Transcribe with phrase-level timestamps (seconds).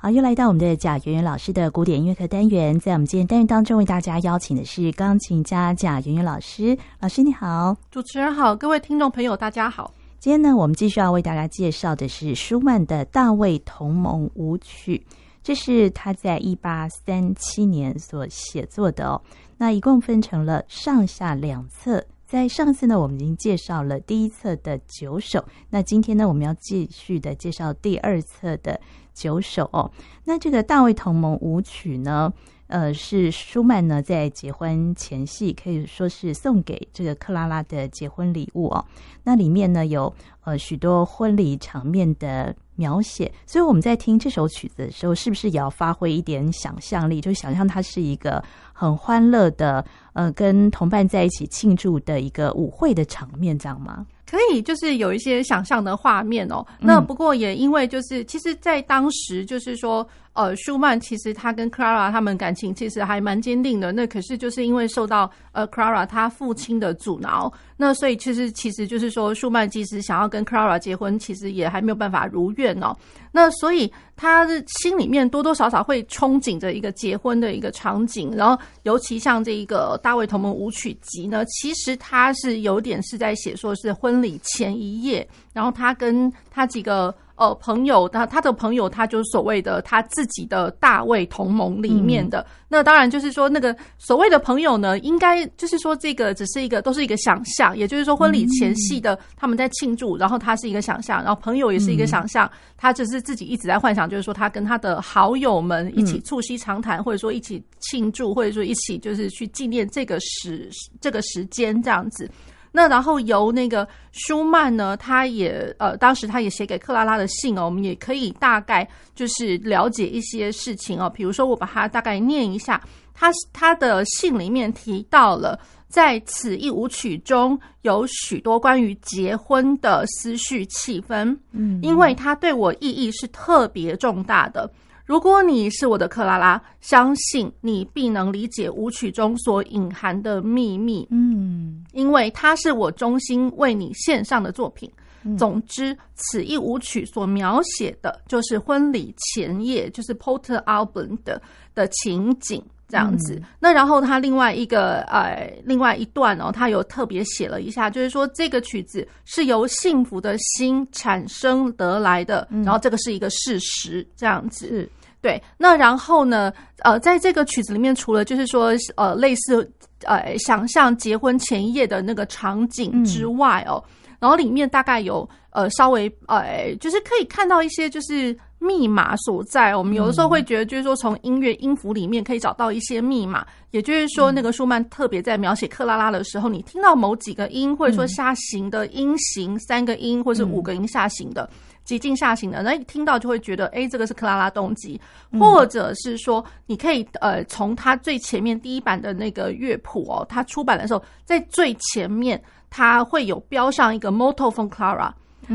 [0.00, 6.78] 好，又来到我们的贾圆圆老师的古典音乐课单元，在我们今天单元当中，为大家邀请的是钢琴家贾圆圆老师。
[7.00, 9.92] 老师你好，主持人好，各位听众朋友大家好。
[10.20, 15.04] 今天呢，我们继续要为大家介绍的是舒曼的《大卫同盟舞曲》，
[15.42, 19.20] 这是他在一八三七年所写作的哦。
[19.56, 22.06] 那一共分成了上下两册。
[22.24, 28.78] 在上次呢，我们已经介绍了第一册的九首，那今天呢，我们要继续的介绍第二册的
[29.18, 29.90] 九首哦。
[30.24, 32.32] 那这个大卫同盟舞曲呢，
[32.68, 38.84] 呃，是舒曼呢在结婚前夕可以说是送给这个克拉拉的结婚礼物哦。
[39.24, 40.14] 那里面呢有
[40.44, 48.42] 呃许多婚礼场面的描写，所以我们在听这首曲子的时候，是不是也要发挥一点想象力，就想象它是一个
[48.78, 54.06] 很欢乐的，呃，跟同伴在一起庆祝的一个舞会的场面，这样吗？
[54.30, 56.64] 可以，就是有一些想象的画面哦。
[56.78, 60.06] 那不过也因为就是，其实，在当时就是说。
[60.34, 63.90] 呃，舒曼其实他跟 Clara 他们感情其实还蛮坚定的。
[63.90, 72.96] 那可是就是因为受到呃 Clara 他父亲的阻挠，那所以其实其实就是说，舒曼即使想要跟 Clara 结婚，其实也还没有办法如愿哦。
[73.32, 78.34] 那所以他的心里面多多少少会憧憬着一个结婚的一个场景。
[78.36, 87.14] 然后尤其像这一个大卫同盟舞曲集呢，其实他是有点是在写说是婚礼前一夜，然后他跟他几个。
[87.38, 92.40] 呃，朋友，他他的朋友，他就是所谓的他自己的大卫同盟里面的。
[92.40, 97.78] 嗯、那当然就是说，那个所谓的朋友呢，应该就是说，这个只是一个，都是一个想象。
[97.78, 102.50] 也就是说，婚礼前夕的他们在庆祝，然后他是一个想象，然后朋友也是一个想象。
[102.76, 110.68] 他只是自己一直在幻想，就是说他跟他的好友们一起促膝长谈，或者说一起庆祝，或者说一起就是去纪念这个时
[111.00, 112.28] 这个时间这样子。
[112.72, 121.08] 那然后由那个舒曼呢，他也呃，当时他也写给克拉拉的信哦，我们也可以大概就是了解一些事情哦。
[121.08, 122.80] 比如说，我把它大概念一下，
[123.14, 125.58] 他他的信里面提到了，
[125.88, 134.70] 在此一舞曲中有许多关于结婚的思绪气氛，嗯，因为它对我意义是特别重大的。
[135.08, 141.08] 如果你是我的克拉拉，相信你必能理解舞曲中所隐含的秘密。
[141.10, 144.92] 嗯，因为它是我衷心为你献上的作品。
[145.38, 151.40] 总之，此一舞曲所描写的就是婚礼前夜，就是 Porter Album 的
[151.74, 153.42] 的情景，这样子。
[153.58, 164.88] 那然后他另外一个呃，另外一段哦，他有特别写了一下，就是说这个曲子是由幸福的心产生得来的，然后这个是一个事实，这样子。
[165.20, 166.52] 对，那然后呢？
[166.84, 169.68] 呃，在这个曲子里面，除了就是说，呃，类似
[170.04, 179.74] 呃，想象结婚前一夜的那个场景之外哦，嗯、然后里面大概有呃，稍微呃，就是可以看到一些就是密码所在。
[179.74, 183.44] 我们有的时候会觉得，就是说从音乐音符里面可以找到一些密码。
[183.72, 191.50] 也就是说，那个舒曼特别在描写克拉拉的时候，你听到某几个音，或者说下行的音型，三个音或者五个音下行的。
[191.88, 195.00] 极尽下行的，那一听到就会觉得，哎、欸，这个是克拉拉动机，
[195.40, 202.38] 或者是说，你可以呃，从它最前面第一版的那个乐谱哦，它出版的时候，在最前面
[202.68, 205.10] 它会有标上一个 Motto von Clara，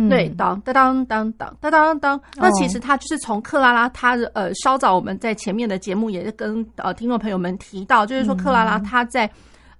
[0.09, 1.99] 对，当当当当当当当。
[1.99, 9.29] 当，那其实它就是从克拉拉，它呃，稍早我们在前面的节目也是跟呃听众朋友们提到，就是说克拉拉她在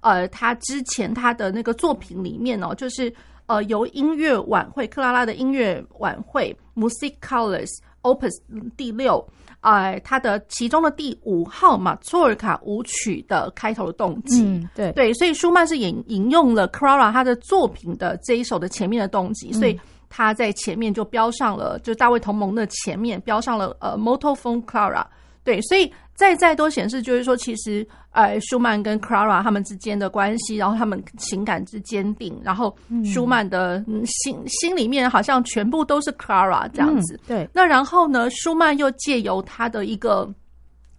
[0.02, 3.12] 呃，她之前她的那个作品里面哦，就是。
[3.46, 7.70] 呃，由音乐晚会克拉拉的音乐晚会 Music Colors
[8.02, 8.32] Opus
[8.76, 9.26] 第六，
[9.60, 14.92] 呃，它的其中的第五号马祖尔卡舞曲的开头的动机，嗯，对。
[14.92, 19.78] 对，所以舒曼是引引用了 Clara 他的作品的这一首的前面的动机，所以
[20.08, 25.04] 他在前面就标上了，就大卫同盟的前面标上了呃 Motto von Clara，
[25.42, 25.92] 对，所以。
[26.16, 37.14] 再再多显示，就是说，其实，呃，舒曼跟 Clara 他们之间的关系，然后他们情感之坚定，然后舒曼的心、嗯、心里面好像全部都是 Clara 这样子。
[37.14, 37.48] 嗯、对。
[37.52, 40.32] 那然后呢，舒曼又借由他的一个，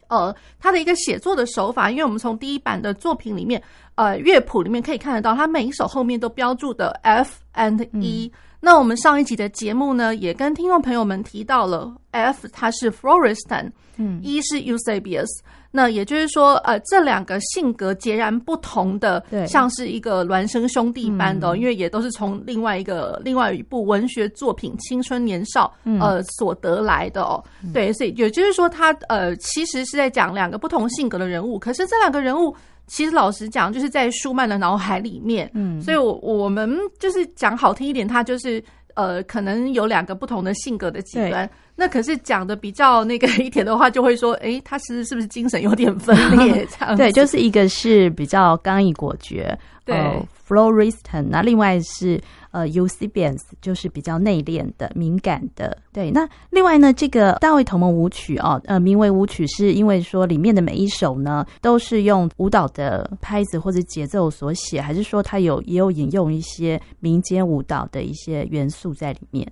[0.09, 3.63] 呃，他的一个写作的手法，因为我们从第一版的作品里面，
[3.95, 8.29] 呃，乐谱里面可以看得到，他每一首后面都标注的 F and E。
[8.33, 15.27] 嗯那我们上一集的节目呢，也跟听众朋友们提到了，F 它是 Florestan，嗯，E 是 Eusebius。
[15.75, 27.43] 那也就是说，呃，这两个性格截然不同的，对，像是一个孪生兄弟般的，嗯、因为也都是从另外一个另外一部文学作品《青春年少》呃所得来的哦。
[27.61, 32.55] 嗯、对，所以也就是说，他呃其实是在讲两个不同性格的人物，可是这两个人物。
[32.87, 38.63] 其实老实讲，就是在舒曼的脑海里面，嗯，所以我我们就是讲好听一点，他就是
[38.95, 41.49] 呃，可能有两个不同的性格的极端。
[41.75, 46.65] 那可是讲的比较那个 一点的话，就会说，哎，他其实是不是精神有点分裂？
[46.79, 49.95] 这样对，就是一个是比较刚毅果决，对。
[49.95, 52.21] 呃，Floriston，那另外是
[52.55, 55.77] 呃 Eusebius 就是比较内敛的、敏感的。
[55.91, 69.45] 对，那另外呢，这个大卫同盟舞曲哦，呃，名为舞曲，是因为说里面的每一首呢都是用舞蹈的拍子或者节奏所写，还是说它有也有引用一些民间舞蹈的一些元素在里面？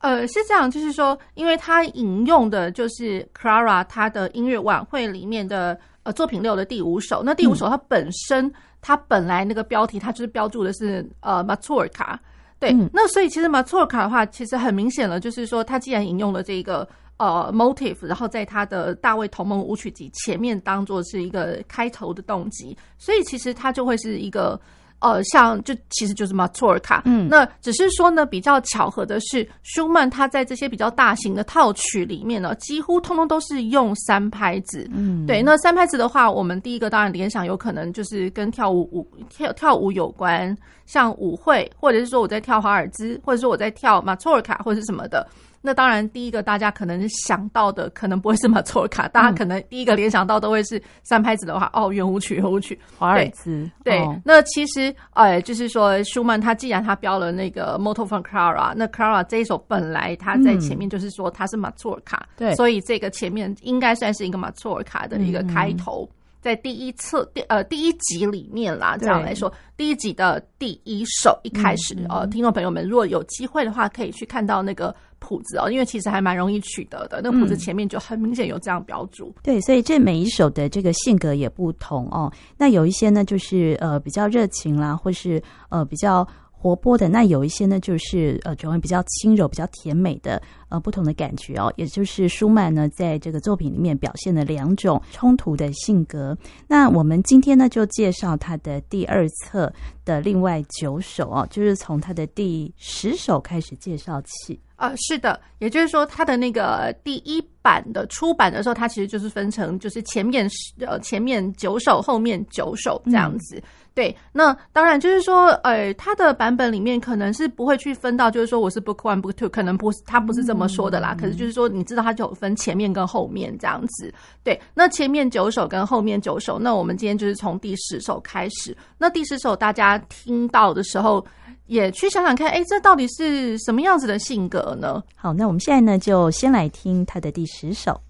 [0.00, 8.46] 呃，是这样，就是说，因为它引用的就是 Clara 她的音乐晚会里面的呃作品六的第五首，那第五首它本身。
[8.46, 12.16] 嗯它本来那个标题，它就是标注的是呃马祖尔卡，
[12.58, 24.60] 对，嗯、那所以其实马祖尔卡的话，其实很明显了，就是说他既然引用了这个呃 motif，然后在他的大卫同盟舞曲集前面当做是一个开头的动机，所以其实它就会是一个。
[25.00, 35.42] 呃，像就其实就是马托尔卡，嗯，那只是说呢，比较巧合的是，舒曼他在这些比较大型的套曲里面呢，几乎通通都是用三拍子，嗯，对。
[35.42, 40.56] 那三拍子的话，我们第一个当然联想有可能就是跟跳舞舞跳跳舞有关，
[40.86, 45.26] 像舞会，或者是说我在跳华尔兹，或者说我在跳马托尔卡或者是什么的。
[45.60, 53.68] 那当然，第一个大家可能想到的可能不会是马祖尔卡，大家可能第一个联想到都会是三拍子的话，哦，圆舞曲、圆舞曲、华尔兹。
[53.82, 66.08] 对，哦、那其实，呃，就是说，舒曼他既然他标了那个 Motto von Clara，那 Clara 这一首本来他在前面就是说他是马祖尔卡，对、嗯，所以这个前面应该算是一个马祖尔卡的一个开头。
[66.12, 77.20] 嗯在第一册第呃第一集里面啦，这样来说，第一集的第一首一开始，呃，听众朋友们如果有机会的话，可以去看到那个谱子哦，因为其实还蛮容易取得的。
[77.22, 79.34] 那个谱子前面就很明显有这样标注。
[79.42, 82.32] 对，所以这每一首的这个性格也不同哦。
[82.56, 86.26] 那有一些呢，就是呃比较热情啦，或是呃比较。
[86.60, 91.72] 活泼的，那有一些呢，就是呃，转为比较轻柔、比较甜美的呃不同的感觉哦。
[91.76, 96.36] 也就是舒曼呢，在这个作品里面表现了两种冲突的性格。
[96.66, 99.72] 那我们今天呢，就介绍他的第二册
[100.04, 104.58] 的另外九首哦，就是从他的第十首开始介绍起。
[104.74, 113.60] 呃，是的，也就是说，他的那个第一版的出版的时候，它其实就是分成就是前面呃前面九首，后面九首这样子。
[113.98, 121.16] 对，那当然就是说，呃，他的版本里面可能是不会去分到，就是说我是 book one book two，可能不是他不是这么说的啦。
[121.18, 124.14] 嗯、可是就是说，你知道他就有分前面跟后面这样子。
[124.44, 128.72] 对，那前面九首跟后面九首，那我们今天就是从第十首开始。
[128.98, 131.26] 那第十首大家听到的时候，
[131.66, 135.02] 也去想想看，哎，这到底是什么样子的性格呢？
[135.16, 138.00] 好，那我们现在呢，就先来听他的第十首。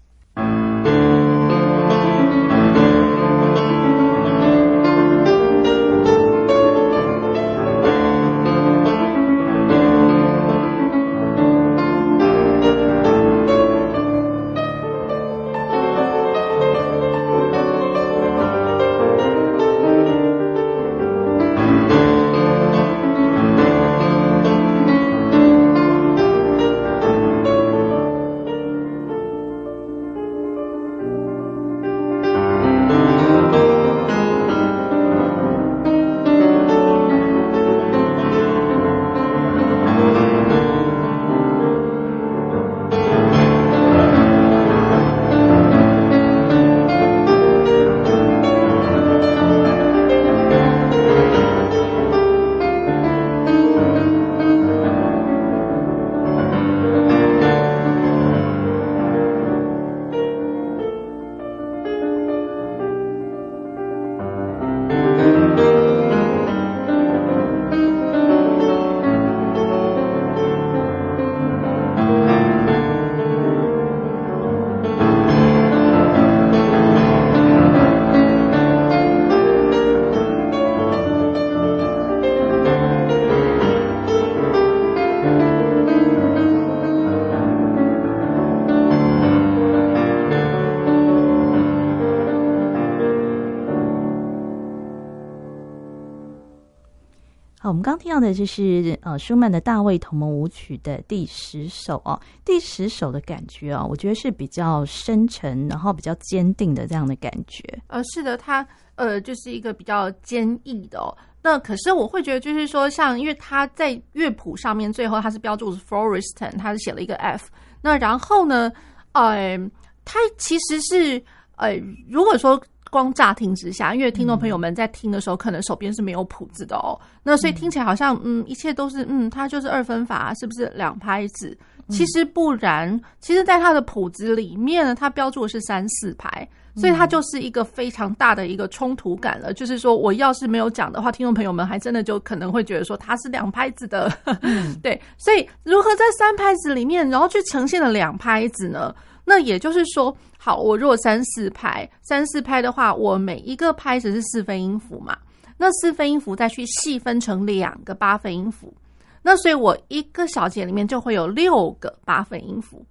[97.99, 107.63] 听到的就是呃舒曼的大卫同盟舞曲的第十首哦，第十首的感觉、哦，我觉得是比较深沉，然后比较坚定的这样的感觉。
[107.87, 108.65] 呃，是的，它
[108.95, 111.15] 呃就是一个比较坚毅的哦。
[111.41, 117.49] 那可是我会觉得就是说，像因为他在乐谱上面最后他是标注是 Foreston，他是写了一个 F。
[117.81, 118.71] 那然后呢，
[119.11, 119.57] 呃，
[120.05, 121.21] 他其实是
[121.57, 121.75] 呃
[122.09, 122.59] 如果说。
[122.89, 131.57] 光乍听之下，因为听众朋友们在听的时候，可能手边是没有谱子的哦，那所以听起来好像嗯，一切都是嗯，它就是二分法，是不是两拍子？
[131.89, 139.51] 其实不然，其实在它的谱子里面呢，它标注的是三四拍，所以它就是一个非常大的一个冲突感了。
[139.53, 144.07] 就是说，我要是没有讲的话，听众朋友们还真的就可能会觉得说它是两拍子的。
[144.83, 148.93] 对，所以如何在三拍子里面，然后去呈现了两拍子呢？
[149.29, 155.15] 那也就是说，好，我如果三四拍，三四拍的话，我每一个拍子是四分音符嘛？
[155.55, 158.73] 那四分音符再去细分成两个八分音符，
[159.21, 162.83] 那所以我一个小节里面就会有六个八分音符，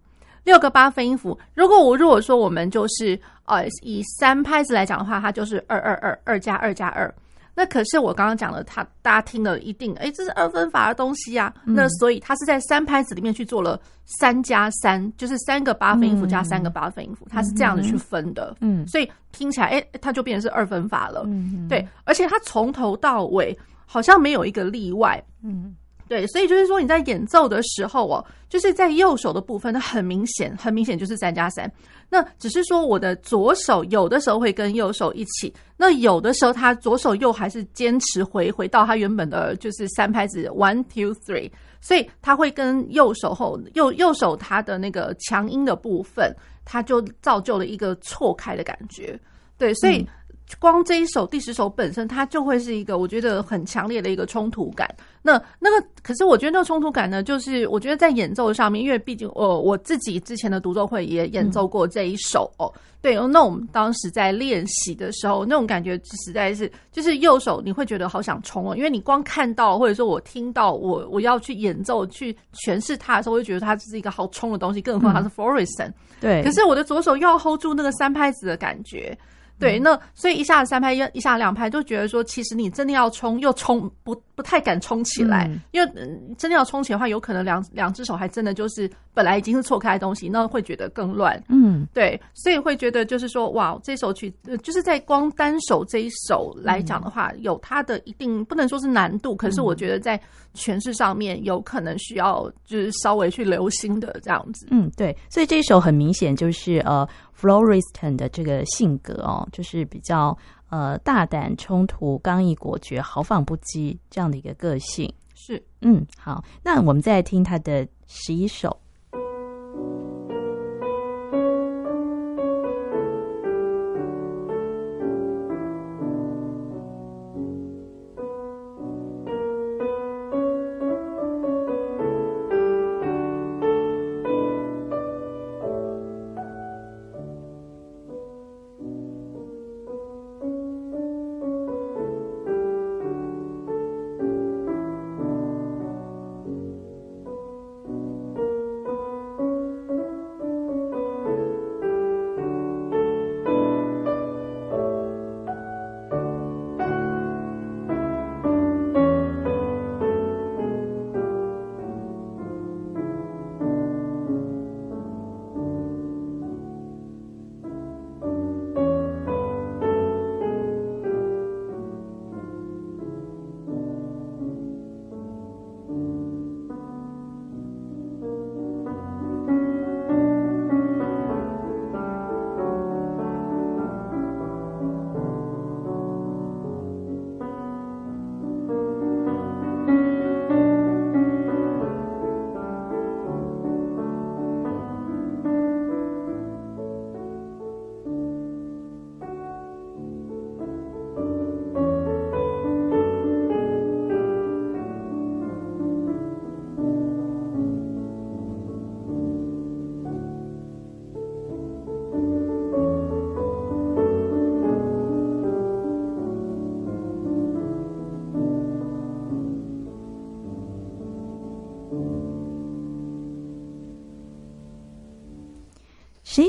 [0.45, 1.37] 六个八分音符。
[1.54, 7.12] 如果我如果说我们就是呃以三拍子来讲的话，它就是二二二二加二加二。
[7.59, 11.53] 那可是我刚刚讲的，他大家听了一定，哎，这是二分法的东西啊。
[11.67, 18.57] 嗯、那所以他是在三拍子里面去做了三加三，就是三个八分音符加三个八分音符，他、嗯、是这样子去分的。
[18.61, 21.25] 嗯，所以听起来，哎，它就变成是二分法了。
[21.27, 25.21] 嗯，对，而且他从头到尾好像没有一个例外。
[25.43, 25.75] 嗯。
[26.09, 31.71] 对，所以就是说你在演奏的时候哦，就是在右手的部分，它很明显，很明显就是三加三。
[32.09, 41.50] 那只是说我的左手有的时候会跟右手一起，那有的时候他左手又还是坚持回回到他原本的就是三拍子 one two three，
[41.81, 46.35] 所以他会跟右手后右右手他的那个强音的部分，
[46.65, 49.19] 他就造就了一个错开的感觉。
[49.59, 50.07] 对，所以。
[50.50, 54.88] 嗯光这一首第十首本身，它就会是一个我觉得很强烈的一个冲突感。
[55.23, 62.73] 那那个，可是我觉得那个冲突感呢，就是我觉得在演奏上面，因为毕竟我我自己之前的独奏会也演奏过这一首哦。
[63.02, 75.93] 对，那我们当时在练习的时候，那种感觉实在是，就是右手你会觉得好想冲哦，因为你光看到或者说我听到我我要去演奏去诠释它的时候，我就觉得它是一个好冲的东西，更何况它是 Florissant。
[76.21, 76.43] 对。
[76.43, 79.17] 可是我的左手又要 hold 住那个三拍子的感觉。
[79.59, 85.93] 对，那所以一下子三拍，一一下两拍，就觉得说，其实你真的要冲，又冲不不太敢冲起来，嗯、因为
[86.37, 91.43] 真的要冲起来的话，有可能两两只手还真的就是本来已经是错开的东西，那会觉得更乱。
[91.49, 100.21] 嗯，对，所以会觉得就是说，哇，这首曲就是在光单手这一首来讲的话，嗯、有它的一定不能说是难度，可是我觉得在
[100.55, 104.69] 诠释上面有可能需要就是稍微去留心的这样子。
[104.71, 107.09] 嗯，对，所以这一首很明显就是呃。
[107.38, 110.37] Florestan 的这个性格哦，就是比较
[110.71, 115.12] 呃大胆、冲突、刚毅、果决、豪放不羁这样的一个个性。
[115.35, 118.76] 是，嗯，好，那我们再来听他的十一首。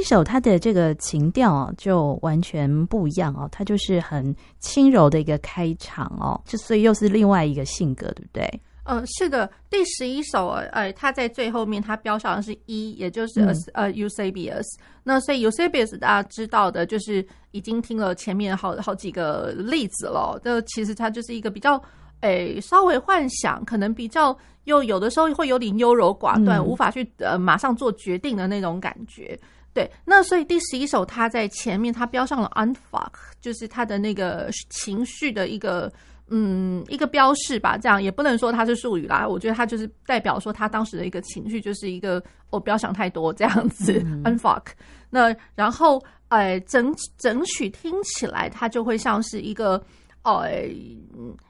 [0.10, 8.62] 首它的这个情调就完全不一样哦，它就是很轻柔的一个开场哦，就所以又是另外一个性格，对不对？
[8.86, 9.48] 嗯、呃，是的。
[9.70, 13.40] 第十一首，呃，它在最后面它标上的是一，也就是
[13.74, 14.66] 呃 Eusebius。
[15.04, 20.42] 那所以 Eusebius 大家知道的，就是已经听了前面好好几个例子了。
[20.44, 21.80] 这其实它就是一个比较，
[22.22, 29.40] 诶，稍微幻想，可能比较又有的时候会有点优柔寡断，嗯、无法去呃马上做决定的那种感觉。
[29.80, 35.90] 对，那所以第十一首他在前面他标上了 unfuck，就是他的那个情绪的一个
[36.28, 43.94] 嗯一个标示吧，这样也不能说它是术语啦，我觉得它就是代表说他当时的一个情绪就是一个我不要想太多这样子
[44.26, 44.64] unfuck。
[45.10, 49.82] 那然后呃整整曲听起来它就会像是一个。
[50.24, 50.46] 哦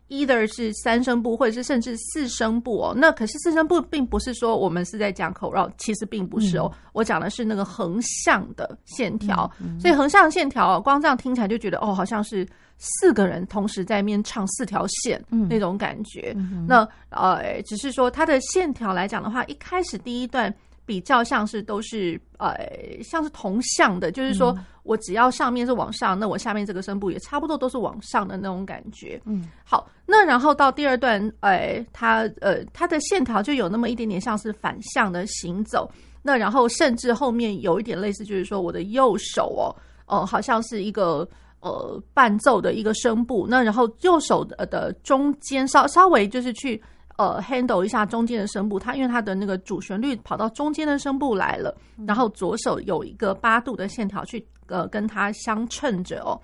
[0.09, 2.93] ，either 是三声部，或者是甚至四声部哦。
[2.95, 6.71] 那可是四声部并不是说我们是在讲口绕，其实并不是哦。
[6.73, 12.47] 嗯、我讲的是那个横向的线条，嗯嗯、所以横向线条光这样听起来就觉得哦，好像是
[12.77, 16.35] 四个人同时在面唱四条线、嗯、那种感觉。
[16.67, 20.53] 那呃，只是说它的线条来讲的话，一开始第一段。
[20.89, 22.57] 比较像是都是呃，
[23.03, 29.21] 像是同向的，就是说我只要上面是往上，那我下面这个声部也差不多都是往上的那种感觉。
[29.25, 35.87] 嗯，好，那然后到第二段，呃，它呃它的线条就有那么一点点像是反向的行走，
[36.23, 39.69] 那然后甚至后面有一点类似，就是说我的右手哦，
[40.07, 41.29] 哦、呃，好像是一个
[41.59, 46.81] 呃伴奏的一个声部，那然后右手的的中间稍稍微就是去。
[47.19, 51.75] 呃，handle 一下中间的声部，它因为它的那个主旋律跑到中间的声部来了，
[52.07, 56.39] 然后左手有一个八度的线条去呃跟它相衬着哦。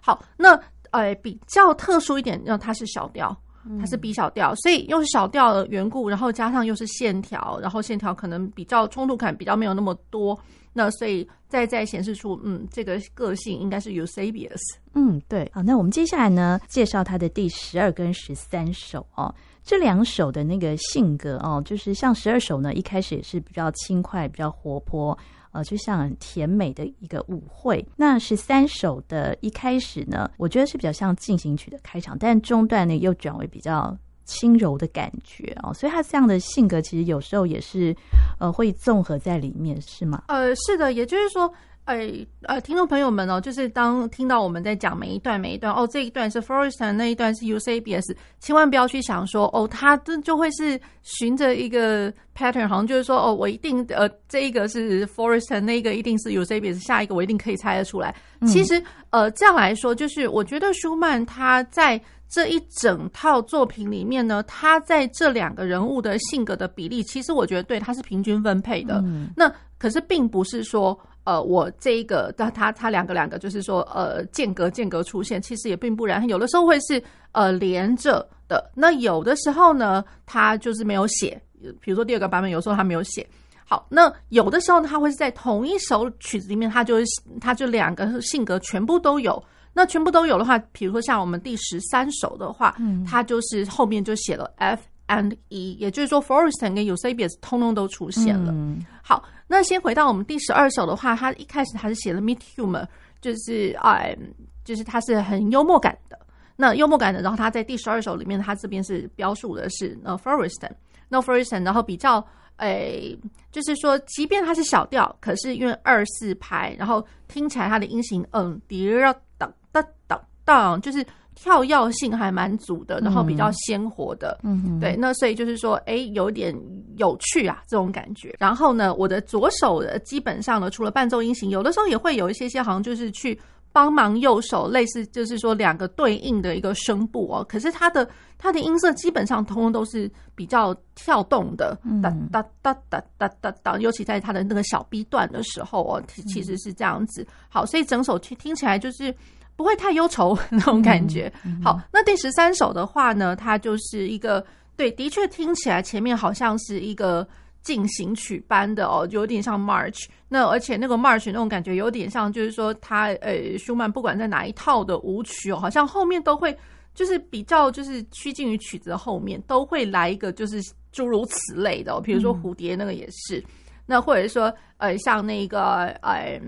[0.00, 0.56] 好，那
[0.92, 3.36] 呃比较特殊一点，那它是小调，
[3.80, 10.38] 它是 B 小调，所以又是小调的缘故，然后加上又是线条，然后线条可能比较冲突感比较没有那么多，
[10.72, 14.60] 那所以再再显示出嗯这个个性应该是 Eusebius。
[14.94, 15.50] 嗯，对。
[15.52, 19.34] 好，那我们接下来呢介绍它的第十二跟十三首哦。
[19.62, 25.16] 这两首的那个性格哦，就是像十二首呢，一开始也是比较轻快、比较活泼，
[25.52, 27.84] 呃，就像甜美的一个舞会。
[27.96, 33.96] 那十三首的一开始呢，我觉得是比较像进行曲的开场，但中段呢又转为比较
[34.30, 37.94] 轻柔的感觉哦，所以他这样的性格其实有时候也是
[38.38, 40.22] 呃会综合在里面，是吗？
[40.28, 41.52] 呃，是的，也就是说。
[41.86, 58.14] 哎，呃，听众朋友们哦，就是当听到我们在讲每一段每一段哦，这一段是 Florestan，那一段是 Eusebius，千万不要去想说哦，他这就会是循着一个 pattern，好像就是说哦，我一定呃，这一个是 Florestan，那个一定是 Eusebius，下一个我一定可以猜得出来。
[58.40, 69.02] 嗯、其实呃，这样来说，就是我觉得舒曼他在这一整套作品里面呢，他在这两个人物的性格的比例，其实我觉得对他是平均分配的。
[69.04, 70.98] 嗯、那可是并不是说。
[71.22, 77.00] 呃，我这一个，他他他两个两个，就是说，呃，间隔间隔出现，其实也并不然，有的时候会是
[77.32, 78.70] 呃连着的。
[78.74, 81.40] 那有的时候呢，他就是没有写，
[81.78, 83.24] 比如说第二个版本，有时候他没有写。
[83.66, 86.96] 好，那有的时候呢，他会是在同一首曲子里面，他就
[87.38, 89.40] 他就两个性格全部都有。
[89.72, 98.52] 那全部都有的话，比如说像我们第十三首的话，嗯，他就是后面就写了 F and E，也就是说，Florestan 跟 Eusebius 通通都出现了。
[98.52, 99.24] 嗯、好。
[99.52, 102.86] 那先回到我们第十二首的话，它一开始他是写了 Mit Humor，
[103.20, 104.16] 就是哎，
[104.64, 106.16] 就是它是很幽默感的。
[106.54, 110.70] 那幽默感的，然后他在第十二首里面，他这边是标述的是呃 Florestan，
[111.08, 112.24] 那 Florestan，然后比较
[112.58, 113.02] 哎，
[113.50, 121.06] 就是说，即便它是小调，可是因为二四拍，然后听起来它的音型嗯，滴哒哒哒哒哒，就是。
[121.36, 126.54] 跳跃性还蛮足的，然后比较鲜活的，嗯，对，那所以就是说，哎，有点
[126.98, 128.36] 有趣啊，这种感觉。
[128.38, 133.40] 然后呢，我的左手的基本上呢，除了伴奏音型，有的时候也会有一些些，好像就是去
[133.72, 137.46] 帮忙右手，类似就是说两个对应的一个声部哦。
[137.48, 138.06] 可是它的
[138.36, 147.26] 它的音色基本上通通都是比较跳动的，哒哒哒哒哒哒哒，尤其在它的那个小 B 段的时候哦，其实是这样子。
[147.48, 149.14] 好，所以整首听听起来就是。
[149.60, 151.30] 不会太忧愁 那种感觉。
[151.62, 154.42] 好，那第十三首的话呢，它就是一个
[154.74, 157.28] 对，的确听起来前面好像是一个
[157.60, 160.06] 进行曲般的哦，有点像 March。
[160.30, 166.56] 那而且那个 March 那种感觉有点像，就是说他呃，舒曼不管在哪一套的舞曲哦，好像后面都会
[166.94, 170.58] 就是比较就是趋近于曲子的后面都会来一个就是
[170.90, 173.44] 诸如此类的、哦，比如说蝴蝶那个也是，嗯、
[173.84, 176.40] 那或者说呃像那个呃。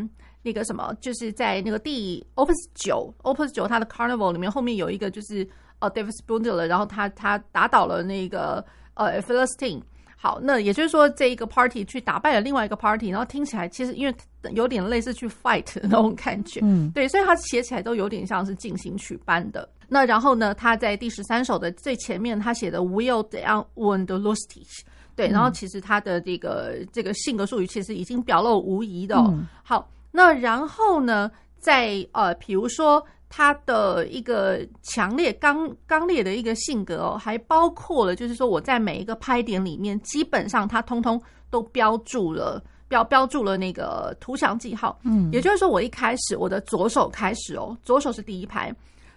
[0.43, 9.83] 那个什么，就是在那个第 Opus 九 Opus 九，它的 Carnival 里面后面有一个就是呃 David Spundler，然后他他打倒了那个呃 Philistine。
[10.17, 14.15] 好，那也就是说这一个 party 去打败了另外一个 party，然后听起来其实因为
[14.53, 19.69] 有点类似去 fight 的那种感觉，嗯，对，所以他写起来都有点像是进行曲般的。
[19.89, 24.69] 那然后呢，他在第十三首的最前面，他写的 Will down und lustig，
[25.17, 29.27] 对，然后其实他的这个这个性格术语其实已经表露无遗的、哦。
[29.33, 29.91] 嗯、好。
[30.15, 45.01] 那然后呢，在呃，比如说他的一个强烈、刚刚烈的一个性格哦，还包括了，就是说我在每一个拍点里面，基本上他通通都标注了标标注了那个图响记号。
[45.03, 48.71] 嗯，也就是说，我一开始我的左手开始哦，左手是第一拍，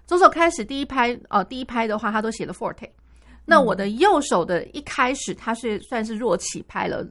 [0.07, 2.89] 左手开始第一拍，呃，第一拍的话，他都写了 forte。
[3.43, 7.05] 那我的右手的一开始，它是算是弱起拍了。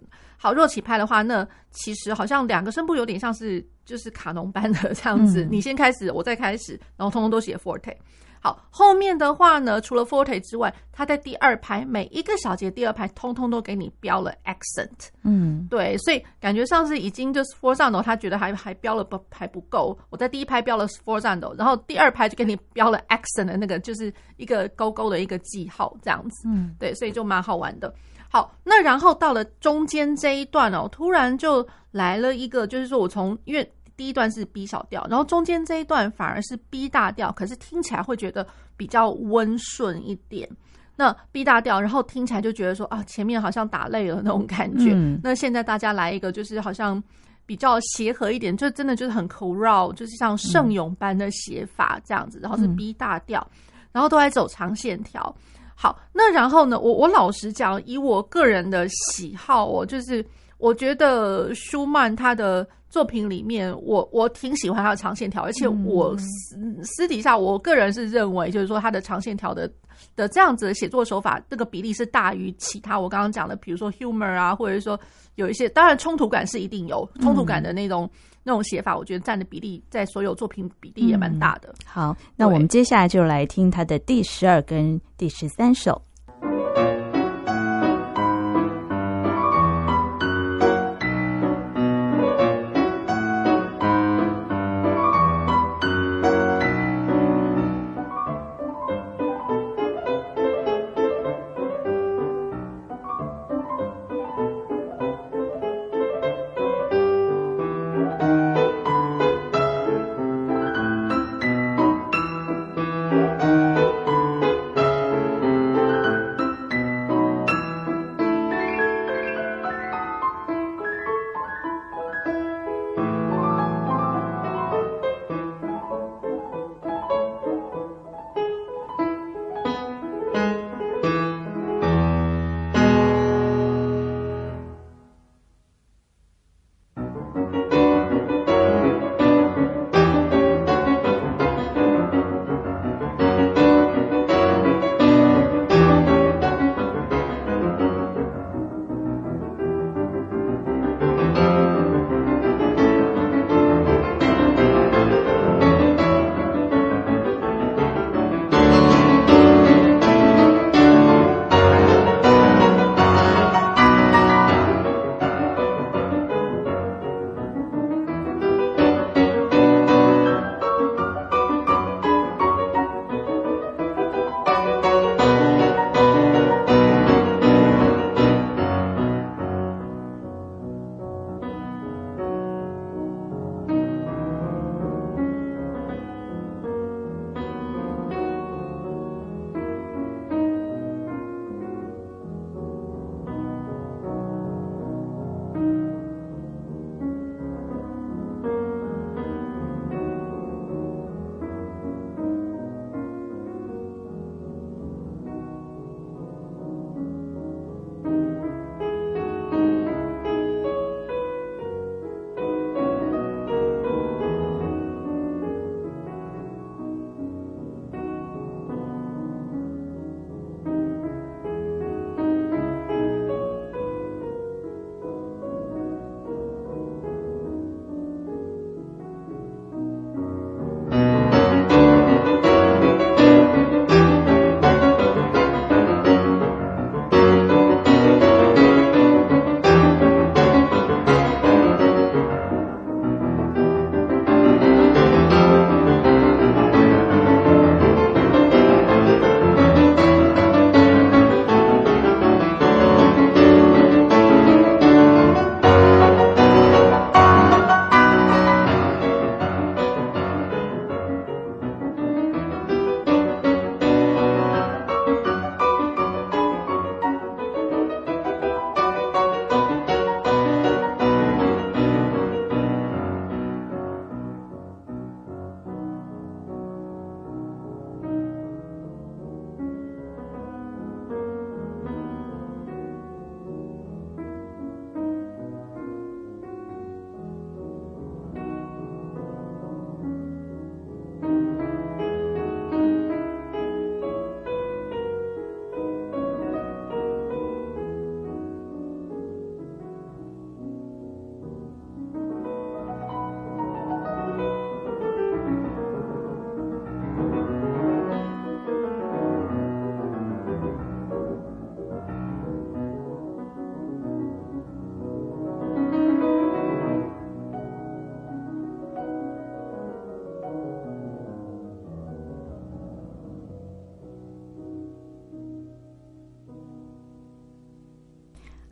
[0.44, 5.42] 好，若起拍的话，那其实好像两个声部有点像是就是卡农般的这样子。
[5.42, 7.96] 嗯、你先开始，我再开始，然后通通都写 forte。
[8.40, 15.08] 好，后面的话呢，除了 forte 之外，它在第二排每一个小节第二排，通通都给你标了 accent。
[15.22, 19.98] 嗯，对，所以感觉上是已经就是 forzando，他觉得还还标了不还不够。
[20.10, 26.46] 我在第一排标了 forzando，然后第二排就给你标了 accent 的那个，就是一个勾勾的一个记号这样子。
[26.46, 27.94] 嗯，对，所以就蛮好玩的。
[28.34, 33.72] 好，那然后到了中间这一段哦，突然就来了一个，就是说我从因为。
[33.96, 38.44] 第一段是 B 小调，然后中间这一段反而是 B 大调，可是听起来会觉得
[38.76, 40.50] 比较温顺一点。
[40.96, 44.90] 那 B 大调，然后听起来就觉得说啊，前面好像打累了那种感觉。
[44.96, 47.00] 嗯、那现在大家来一个，就是好像
[47.46, 52.40] 比较协和一点，就真的就是很 choral，就是像圣咏般的写法这样子。
[52.42, 53.48] 然后是 B 大调，
[53.92, 55.32] 然后都在走长线条。
[55.74, 60.24] 好，那然后呢，我我老实讲，以我个人的喜好，我就是
[60.58, 62.66] 我觉得舒曼他的。
[62.94, 69.68] 作品里面，我我挺喜欢他的长线条，而且我私私底下，我个人是认为，就是说他的长线条的
[70.16, 74.98] 的这样子的写作手法，这个比例是大于其他我刚刚讲的，比如说 humor 啊，或者说
[75.34, 78.10] 有一些，当然冲突感是一定有冲突感的那种、嗯、
[78.42, 81.74] 那种写法，我觉得占的比例在所有作品比例也蛮大的、嗯。
[81.86, 86.00] 好，那我们接下来就来听他的第十二跟第十三首。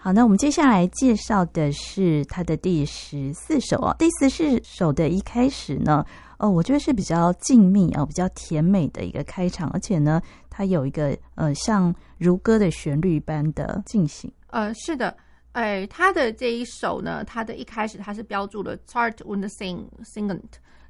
[0.04, 3.94] 好，那我们接下来介绍的是他的第十四首哦。
[4.00, 6.04] 第十四首的一开始呢，
[6.40, 14.28] 哦，我觉得是比较静谧啊，比较甜美的一个开场，而且呢，它有一个呃像如歌的旋律般的进行。
[14.48, 15.16] 呃，是的，
[15.52, 20.40] 哎，他的这一首呢，他的一开始他是标注了 “zart und singend”。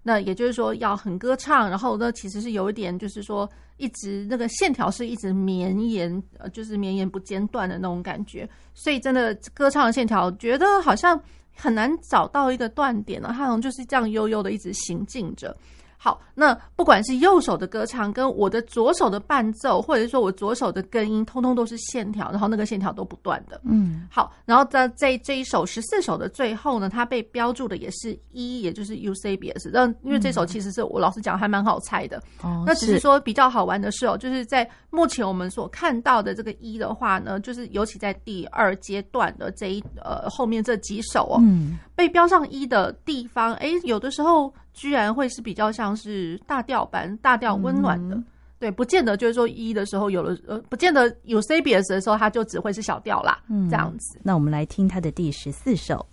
[0.02, 8.48] 那也就是说要很歌唱，然后呢，其实是有一点，就是说一直那个线条是一直绵延，呃，就是绵延不间断的那种感觉。
[8.74, 11.20] 所以真的歌唱的线条，觉得好像
[11.54, 15.56] 很难找到一个断点了，它好像就是这样悠悠的一直行进着。
[16.04, 23.60] 好，那不管是右手的歌唱，跟我的左手的伴奏，或者是说我左手的根音，通通都是线条，然后那个线条都不断的。
[23.62, 29.70] 嗯，好，然后在在这一首十四首的最后呢，它被标注的也是一也就是 Eusebius。
[29.72, 32.20] 那因为这首其实是我老师讲还蛮好猜的。
[32.42, 44.52] 哦，那只是说比较好玩的是哦，就是在目前我们所看到的这个一的话呢，就是尤其在第二阶段的这一呃后面这几首哦，嗯，被标上一的地方，哎，有的时候。
[44.72, 48.24] 居然会是比较像是大调版、大调温暖的，嗯、
[48.58, 54.18] 对，不见得就是说一的时候有了，呃，不见得有 Eusebius 的时候，它就只会是小调啦，嗯，这样子。
[54.22, 56.04] 那我们来听它的第十四首。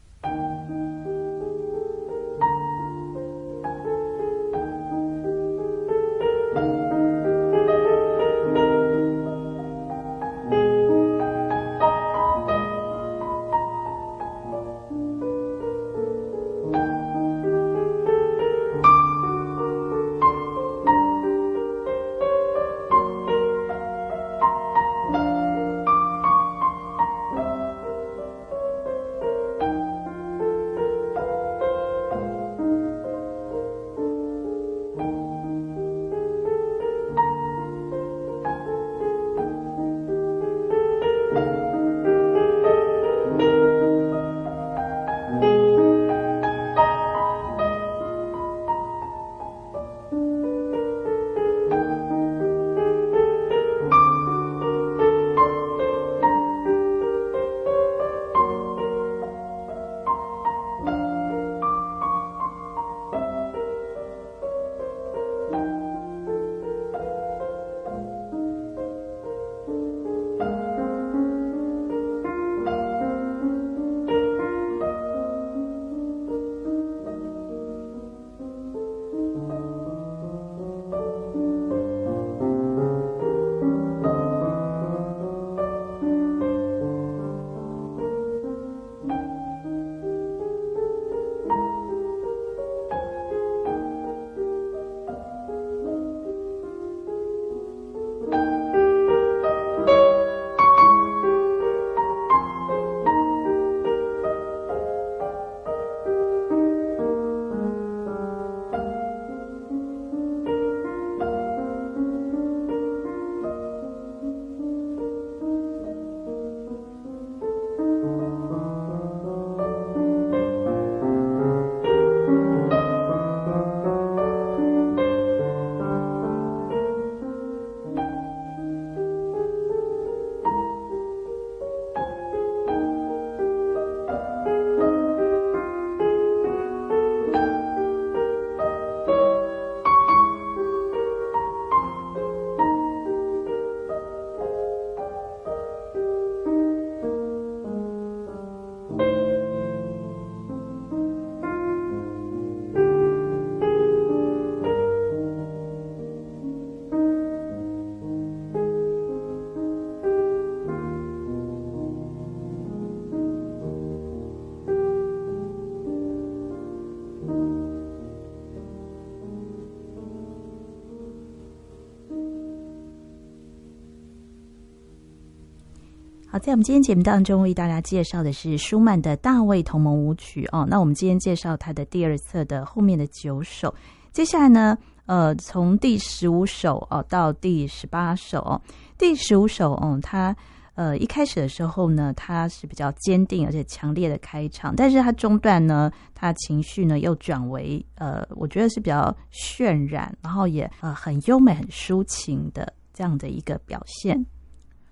[176.41, 180.65] 在我们今天节目当中，为大家介绍的是舒曼的《大卫同盟舞曲》哦。
[180.69, 183.73] 那我们今天介绍他的第二册的后面的九首。
[184.13, 188.61] 接下来呢，呃，从第十五首哦到第十八首哦。
[188.97, 190.33] 第十五首哦，它
[190.75, 204.25] 呃一开始的时候呢，它是比较坚定而且强烈的开场，但是它中段呢，它情绪呢又转为呃，我觉得是比较渲染，然后也呃很优美、很抒情的这样的一个表现。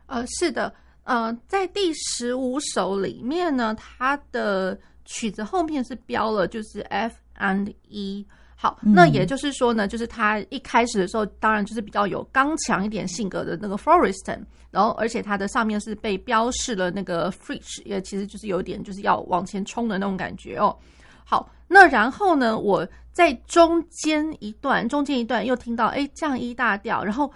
[0.07, 0.73] 呃，是的。
[1.07, 8.27] 呃，在第十五首里面呢，它的曲子后面是标了，就是 F and E。
[8.57, 20.75] 好，那也就是说呢，就是他一开始的时候，当然就是比较有刚强一点性格的那个 Florestan，然后而且他的上面是被标示了那个 Fridge，也其实就是有点就是要往前冲的那种感觉哦。
[21.23, 27.31] 好，那然后呢，我在中间一段，中间一段又听到哎降一大调，然后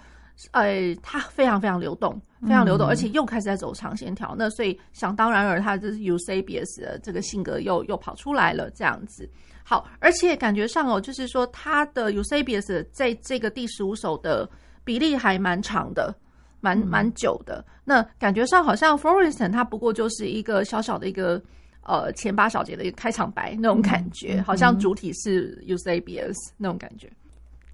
[0.52, 9.28] 呃，它非常非常流动，非常流动，而且又开始在走长线条，那所以想当然尔，他就是 Eusebius 的这个性格又又跑出来了，这样子。
[9.62, 14.48] 好，而且感觉上哦，就是说他的 Eusebius 在这个第十五首的
[14.84, 16.14] 比例还蛮长的，
[16.60, 17.64] 蛮蛮久的。
[17.84, 21.42] 那感觉上好像 Florestan 他不过就是一个小小的一个。
[21.84, 27.10] 呃，前八小节的一个开场白那种感觉，嗯、好像主体是 Eusebius 那种感觉。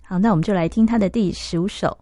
[0.01, 1.94] 好，那我们就来听他的第十五首。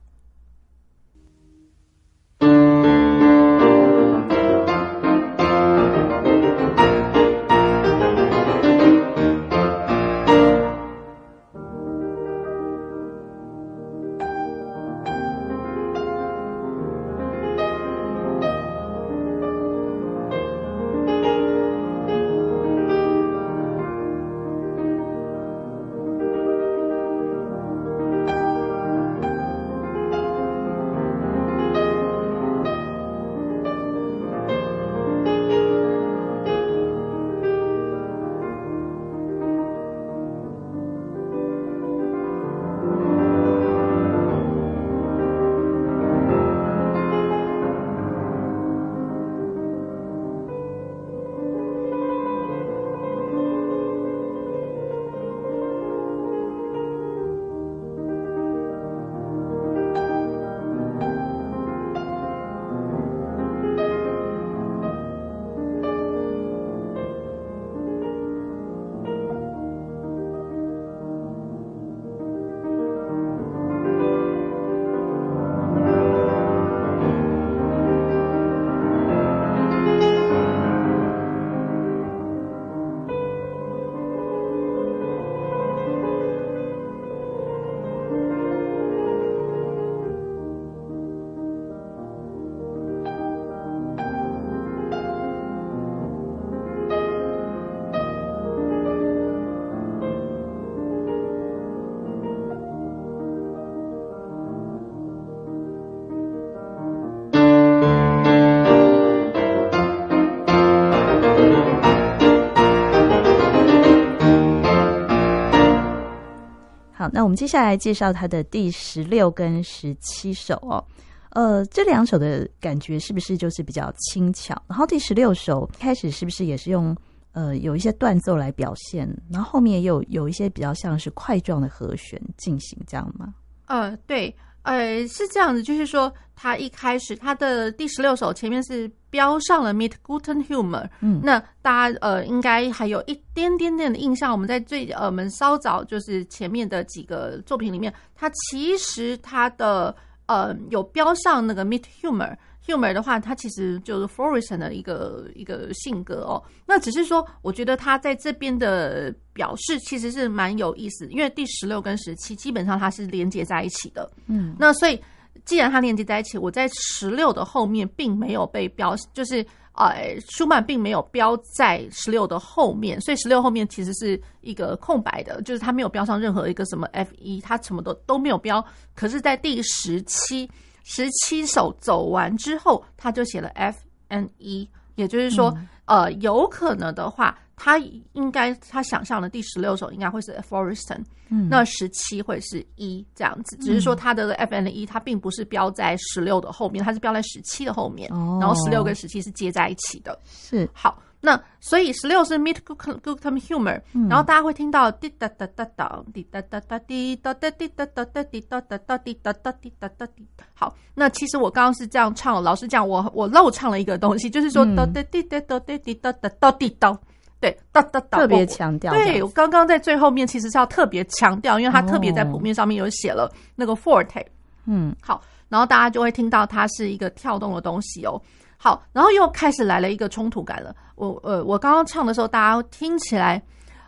[117.12, 120.84] 那我们接下来介绍他的第十六跟十七首哦，
[121.30, 124.60] 呃，这两首的感觉是不是就是比较轻巧？
[124.66, 126.96] 然后第十六首开始是不是也是用
[127.32, 129.08] 呃有一些断奏来表现？
[129.30, 133.34] 然后后面也有有一些比较像是块状的和弦进行这样吗？
[133.66, 134.34] 呃，对。
[134.62, 144.30] 呃，是这样子，就是说，他一开始他的第十六首前面是标上了 Mit guten Humor，嗯，那大家呃应该还有一点点点的印象。
[144.30, 152.36] 我们在最呃我们稍早就是前面的几个作品里面，它其实它的呃有标上那个 Meet Humor。
[152.66, 156.42] Humor 的话，它其实就是 Florestan 的一个一个性格哦。
[156.66, 164.10] 那只是说，我觉得他在这边的表示其实是蛮有意思，因为第十六跟十七基本上它是连接在一起的。
[164.26, 165.00] 嗯，那所以
[165.46, 178.62] 既然它连接在一起，我在十六的后面并没有被标，就是呃，舒曼并没有标在十六的后面，所以十六后面其实是一个空白的，就是它没有标上任何一个什么 F 一，它什么都都没有标。
[178.94, 180.50] 可是，在第十七。
[180.88, 185.52] 十七首走完之后，他就写了 F N E，也就是说，
[185.86, 201.02] 嗯、呃，有可能的话，他应该他想象的第十六首应该会是 Florestan，嗯，那十七会是一这样子，只是说他的 F N 一它并不是标在十六的后面，它是标在十七的后面，哦、然后十六跟十七是接在一起的，是好。
[201.18, 210.24] 那所以十六是 Mit gutem Humor，然后大家会听到滴答答答答，滴答答答滴答答滴答答答滴哒哒哒滴答答滴哒哒滴。
[210.54, 216.96] 好，那其实我刚刚是这样唱，老实讲，我我漏唱了一个东西，就是说哒哒滴哒哒滴哒哒哒滴哒，
[217.38, 218.92] 对，哒哒哒，特别强调。
[218.92, 224.24] 对，我刚刚在最后面其实是要特别强调，因为它特别在谱面上面有写了那个 forte。
[224.64, 228.20] 嗯，好，然后大家就会听到它是一个跳动的东西哦。
[228.56, 230.74] 好，然后又开始来了一个冲突感了。
[230.94, 233.40] 我呃，我刚刚唱的时候，大家听起来，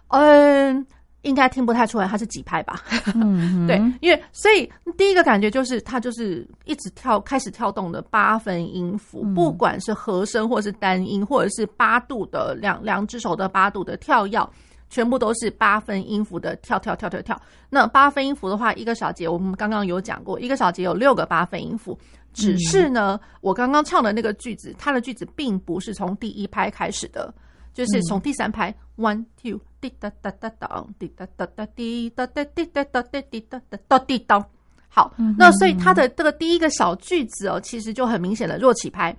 [0.08, 0.86] 嗯、呃，
[1.22, 2.80] 应该听不太出来它是几拍吧？
[3.66, 14.48] 对，因为所以第一个感觉就是它就是一直跳，开始跳动的八分音符，嗯、不管是和声或是单音，或者是八度的两两只手的八度的跳跃，
[14.88, 17.40] 全部都是八分音符的跳跳跳跳跳。
[17.68, 21.98] 那八分音符的话，一个小节我们刚刚有讲过，一个小节有六个八分音符。
[22.32, 27.34] 只是呢，嗯、我刚刚唱的那个句子，它的句子并不是从第一拍开始的，
[27.74, 34.46] 就是从第三拍 one two 滴哒哒哒哒滴哒哒哒滴哒哒滴哒哒滴哒哒哒滴哒。
[34.88, 39.14] 好，那所以它的这个第一个小句子哦，其实就很明显的弱起拍。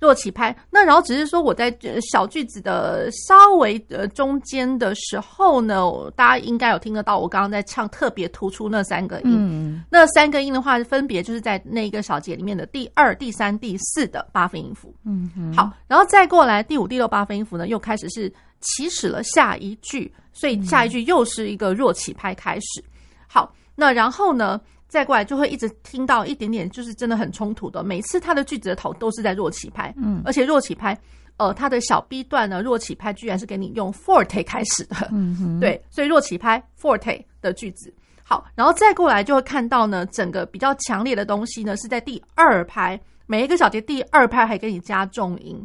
[0.00, 1.74] 弱起拍，那然后只是说我在
[2.12, 5.82] 小句子的稍微呃中间的时候呢，
[6.14, 14.92] 大家应该有听得到我刚刚在唱特别突出那三个音，那三个音的话，分别就是在那一个小节里面的第二、第三、第四的八分音符。
[15.04, 18.30] 嗯，好，然后再过来第五、第六八分音符呢，又开始是
[18.64, 22.82] 起始了下一句，所以下一句又是一个弱起拍开始。
[23.28, 24.60] 好，那然后呢？
[24.86, 27.82] 再过来就会一直听到一点点，就是真的很冲突的。
[27.82, 30.96] 每次他的句子的头都是在弱起拍，嗯，而且弱起拍，
[31.36, 37.92] 呃，他的小 B 段呢，弱起拍居然是给你用 forte 开始的，嗯哼，对，所以弱起拍 forte 的句子。
[38.22, 45.60] 好，然后再过来就会看到呢，整个比较强烈的东西呢是在第二拍，每一个小节第二拍还给你加重音，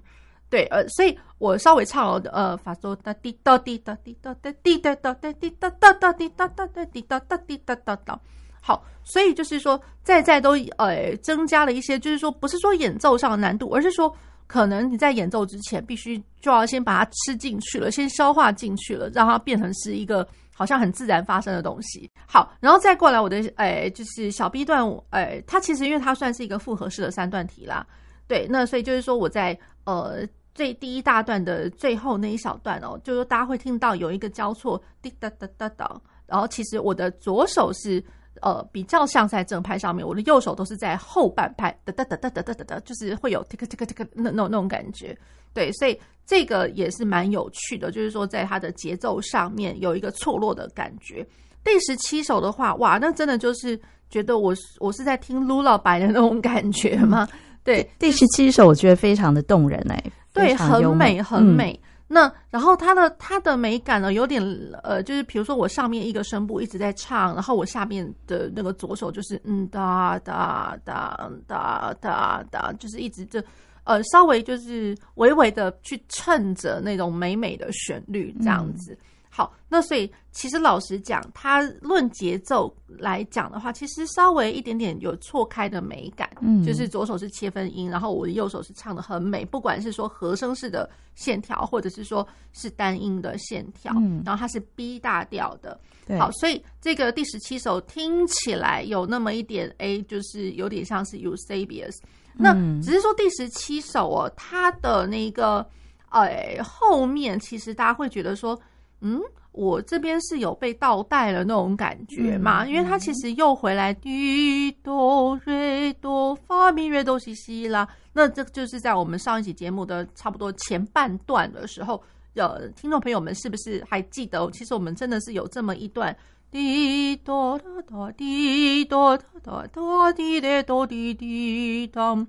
[0.49, 8.19] 对，呃，所以我稍微唱了，呃，发嗦哒滴哒滴哒滴哒哒滴哒哒滴哒哒哒滴哒哒滴哒哒滴哒哒哒。
[8.61, 14.13] 好，所以就是说，在在都呃增加了一些，就是说不是说演奏上的难度，而是说
[14.47, 22.09] 可能你在演奏之前必须就要先把它吃进去了，先消化进去了，让它变成是一个好像很自然发生的东西。
[22.27, 27.85] 好，然后再过来我的呃就是小 B 段，呃，它其实因为它算是一个复合式的三段体啦，
[28.27, 38.03] 对，那所以就是说我在呃最第一大段的最后那一小段哦，就是大家会听到有一个交错滴答答答答，然后其实我的左手是。
[38.41, 45.17] 呃，比较像在正拍上面，我的右手都是在后半拍，哒哒哒哒哒哒哒哒，就是会有这个这个这个那那那种感觉，
[45.53, 51.25] 对，所以这个也是蛮有趣的，就是说在它的节奏上面有一个错落的感觉。
[51.65, 53.77] 第十七首的话，哇，那真的就是
[54.09, 57.27] 觉得我我是在听 lullaby 的那种感觉吗？
[57.61, 61.79] 对，第十七首我觉得非常的动人哎、欸，对，很美很美。
[61.83, 64.41] 嗯那然后它的它的美感呢，有点
[64.81, 73.39] 呃，就是比如说我上面一个声部一直在唱，然后我下面的那个左手就是嗯哒哒哒哒哒哒，就是一直就
[73.83, 78.93] 呃稍微就是微微的去衬着那种美美的旋律这样子。
[78.93, 79.05] 嗯
[79.39, 86.29] 好，那所以其实老实讲，它论节奏来讲的话，其实稍微一点点有错开的美感。
[86.41, 95.79] 嗯，就是左手是切分音，然后我的右手是唱的很美，不管是说和声式的线条，或者是说是单音的线条，嗯，然后它是 B 大调的。
[96.05, 101.95] 对，好，所以这个第十七首听起来有那么一点，哎，就是有点像是 Eusebius。
[102.33, 105.65] 那只是说第十七首哦，它的那个
[106.09, 108.59] 哎后面，其实大家会觉得说。
[109.01, 109.21] 嗯，
[109.51, 112.63] 我这边是有被倒带了那种感觉嘛？
[112.63, 117.87] 嗯、因为它其实又回来滴哆瑞哆发咪瑞哆西西啦。
[118.11, 124.49] 那这就是在我们上一期节目的差不多前半段的时候，有听众朋友们是不是还记得？
[124.51, 126.15] 其实我们真的是有这么一段
[126.51, 132.27] 滴哆哒哒滴哆哒哒哒滴哒哆滴滴当，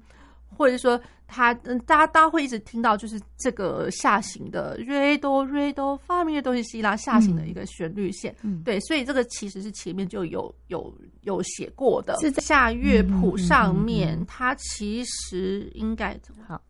[0.61, 1.00] 或者说。
[1.32, 16.61] 他嗯，大家大家会一直听到，就是这个下行的瑞哆瑞哆发明的东西西拉下行的一个旋律线，嗯，对，所以这个其实是前面就有有有写过的，是在下乐谱上面，它其实应该怎么好？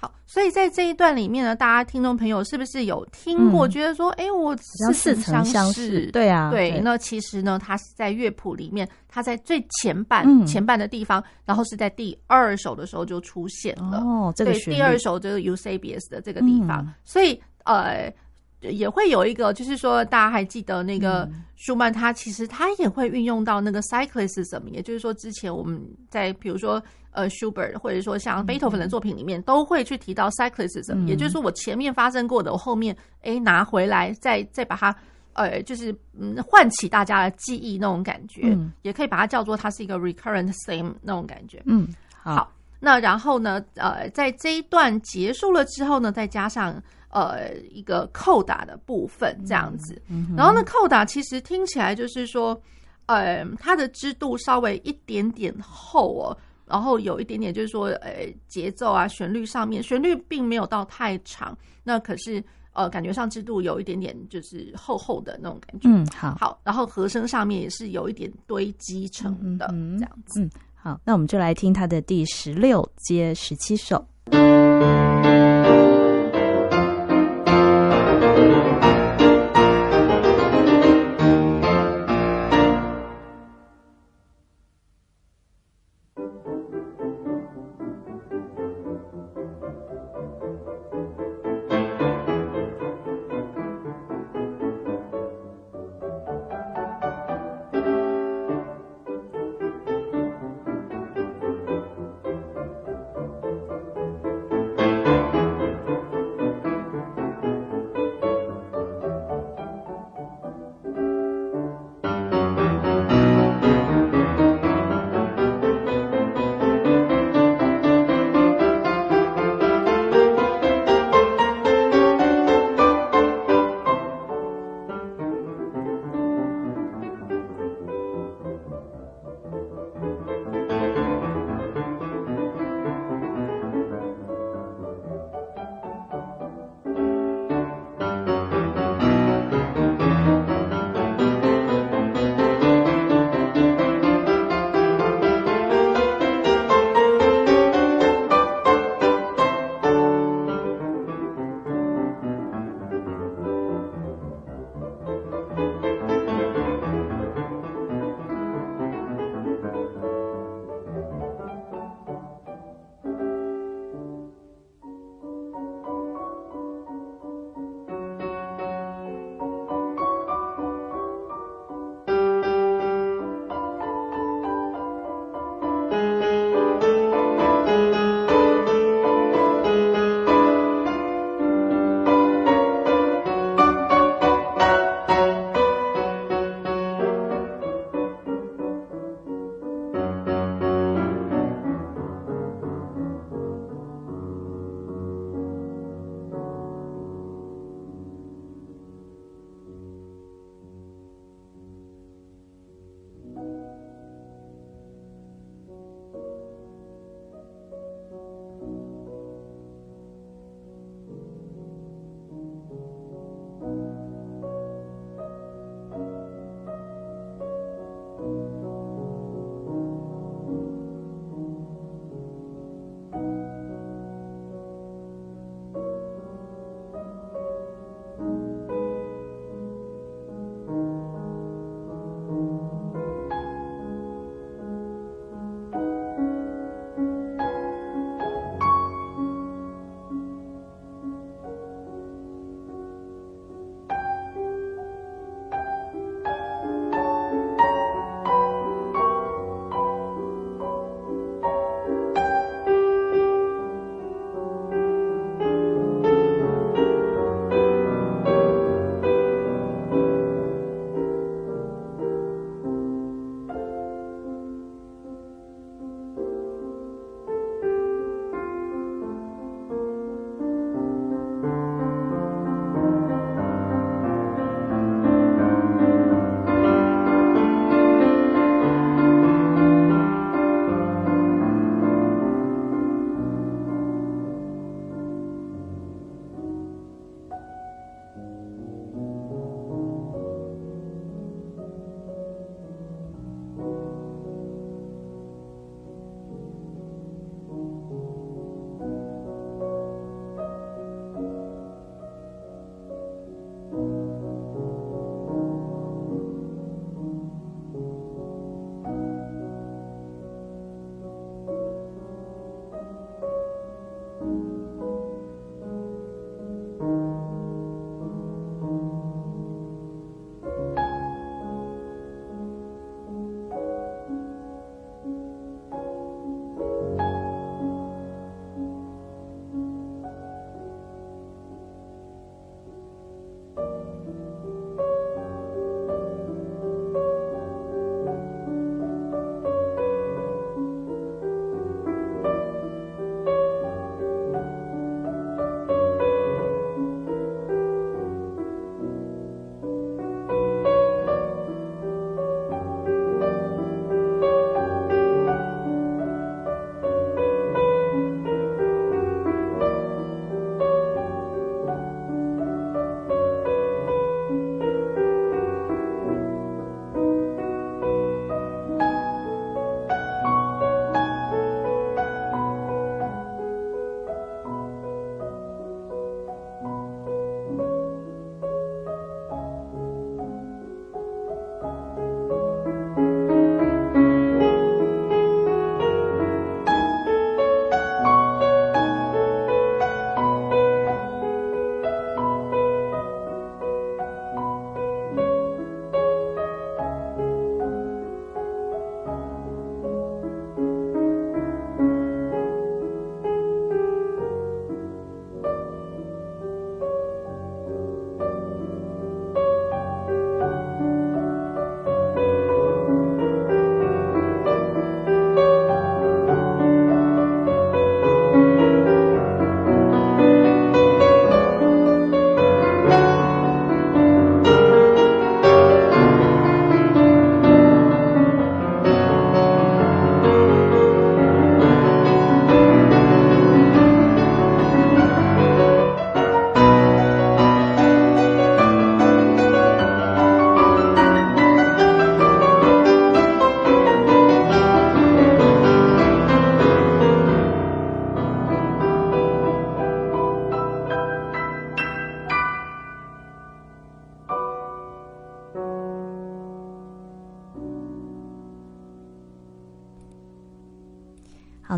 [0.00, 3.66] 好，所以在这一段里面呢，大家听众朋友是不是有听过？
[3.66, 6.70] 嗯、觉得说，哎、欸，我是似曾相识，对啊，对。
[6.70, 13.98] 对那其实呢，它是在乐谱里面，它在最前半、嗯、前半的地方，然后是在第二首的时候就出现了。
[13.98, 18.12] 哦，这个对，第二首就是 Eusebius 的这个地方，嗯、所以呃。
[18.60, 25.80] 也会有一个，就是说，大家还记得那个舒曼，他其实他也会运用到那个 cyclicism，也就是说，之前我们
[26.10, 26.82] 在比如说
[27.12, 34.92] 呃舒伯特或者说像贝多芬的作品里面，都会去提到 cyclicism，也就是说，我前面发生过的，我后面哎拿回来，再再把它
[35.34, 41.62] 呃，就是嗯唤起大家的记忆那种感觉，也可以把它叫做它是一个 recurrent theme 那种感觉。
[41.66, 46.82] 嗯，好，那然后呢，呃，在这一段结束了之后呢，再加上。
[47.20, 50.00] 呃，一个扣打的部分这样子，
[50.36, 52.60] 然后呢，扣打其实听起来就是说，
[53.06, 62.42] 呃，它的支度稍微一点点厚哦，然后有一点点就是说，呃，节奏啊，旋律上面，旋律并没有到太长，那可是
[62.72, 65.88] 呃，感觉上支度有一点点就是厚厚的那种感觉。
[65.88, 70.40] 嗯，好，好，然后和声上面也是有一点堆积成的这样子。
[70.40, 73.96] 嗯，好，那我们就来听它的第十六接十七首。
[74.30, 75.07] 好，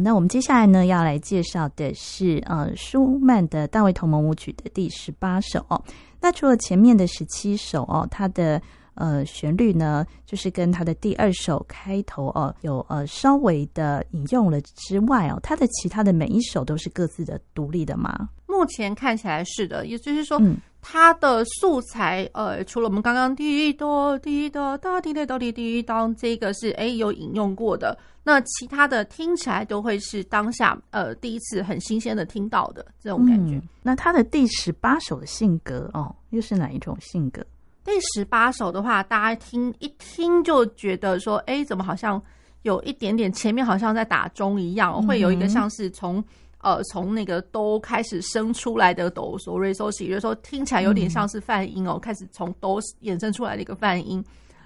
[0.01, 5.81] 那我们接下来呢要来介绍的是呃舒曼的大卫同盟舞曲的第十八首哦。
[6.21, 8.61] 那除了前面的十七首哦，它的
[8.95, 18.29] 呃旋律呢，就是跟它的第二首开头哦有呃稍微的引用了之外哦，它的其他的每一首都是各自的独立的吗？
[18.61, 20.39] 目前看起来是的，也就是说，
[20.83, 23.87] 它的素材，呃，除了我们刚刚滴答
[24.19, 33.55] 滴答答滴答答滴滴当这个是哎有引用过的，那其他的听起来都会是当下呃第一次很新鲜的听到的这种感觉。
[33.55, 37.43] 嗯、那它的第十八首的性格哦，又是哪一种性格？
[37.83, 42.23] 第十八首的话，大家听一听就觉得说，哎，怎么好像
[42.61, 46.23] 有一点点前面好像在打钟一样，会有一个像是从。
[46.63, 54.23] 呃，从那个哆开始生出来的哆，所瑞嗦西，就是说听起来有点像是泛音哦，嗯、开始从哆衍生出来的一个泛音。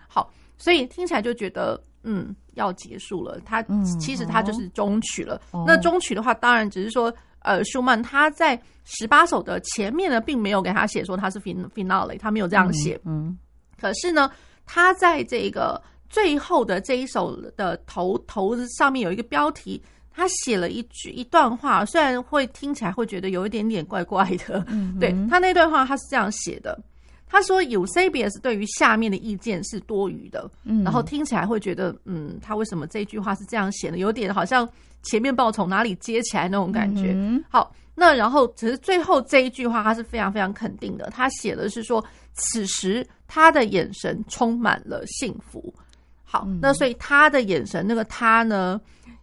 [0.09, 0.29] 好，
[0.59, 3.41] 所以听起来就觉得嗯要结束了。
[3.45, 3.63] 它
[4.01, 5.41] 其实它就是终曲了。
[5.53, 13.01] 嗯、那终曲的话，当然只是说呃，舒曼他在十八首的前面呢，并没有给他写说他是 finale，他没有这样写。
[13.05, 13.39] 嗯，嗯
[13.81, 14.29] 可是呢，
[14.67, 15.81] 他在这个
[16.11, 19.81] 最后的这一首的头头上面有一个标题。
[20.17, 26.81] 他写了一句一段话，虽然会听起来会觉得有一点点怪怪的，嗯，对，他那段话他是这样写的，
[27.27, 33.99] 他说 Eusebius 对于下面的意见是多余的，嗯，然后听起来会觉得，嗯，他为什么这句话是这样写的？
[33.99, 34.69] 有点好像
[35.03, 37.11] 前面不知道从哪里接起来那种感觉。
[37.13, 42.03] 嗯、好，那然后只是最后这一句话，他是非常非常肯定的，他写的是说，
[42.35, 45.75] 此时他的眼神充满了幸福。
[46.23, 48.81] 好，那所以他的眼神，那个他呢？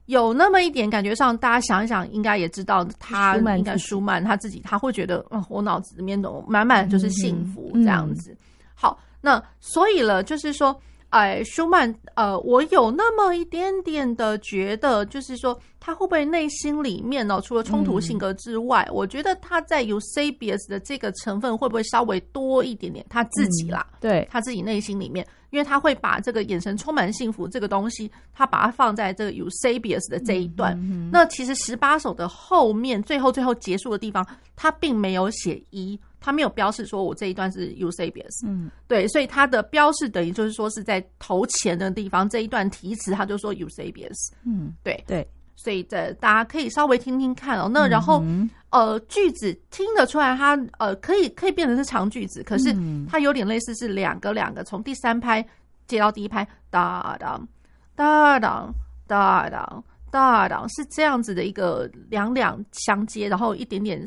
[0.07, 8.35] 有那么一点感觉上，大家想一想，应该也知道他应该舒曼他自己，他会觉得，嗯，我脑子里面都满满就是幸福这样子。
[8.73, 10.75] 好，那所以了，就是说，
[11.12, 23.05] 哎，舒曼，呃，我有那么一点点的觉得，就是说，他会不会内心里面呢，除了冲突性格之外，我觉得他在 Eusebius 的这个成分会不会稍微多一点点？
[23.09, 25.26] 他自己啦，对他自己内心里面。
[25.49, 30.80] 因为他会把这个眼神充满幸福这个东西，他把它放在这个 Eusebius 的这一段。
[31.12, 38.45] 那其实十八首的后面，最后最后结束的地方，他并没有写一，他没有标示说我这一段是 Eusebius。
[38.45, 44.32] 嗯，对，所以他的标示等于就是说是在头前的地方这一段题词，他就说 Eusebius。
[44.45, 45.28] 嗯，对对。
[45.53, 47.69] 所以这大家可以稍微听听看哦。
[47.72, 52.76] 那然后、嗯、呃句子听得出来它，它呃可以可以变成是长句子，可是
[53.07, 55.45] 它有点类似是两个两个从第三拍
[55.86, 57.47] 接到第一拍，哒当
[57.95, 58.74] 哒当
[59.05, 64.03] 哒当哒当，是这样子的一个两两相接，然后一点点